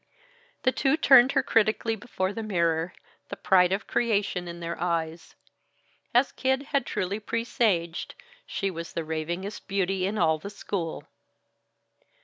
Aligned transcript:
The 0.63 0.71
two 0.71 0.97
turned 0.97 1.33
her 1.33 1.43
critically 1.43 1.95
before 1.95 2.33
the 2.33 2.41
mirror, 2.41 2.91
the 3.29 3.35
pride 3.35 3.71
of 3.71 3.85
creation 3.85 4.47
in 4.47 4.59
their 4.59 4.81
eyes. 4.81 5.35
As 6.11 6.31
Kid 6.31 6.63
had 6.73 6.87
truly 6.87 7.19
presaged, 7.19 8.15
she 8.47 8.71
was 8.71 8.93
the 8.93 9.05
ravingest 9.05 9.67
beauty 9.67 10.07
in 10.07 10.17
all 10.17 10.39
the 10.39 10.49
school. 10.49 11.07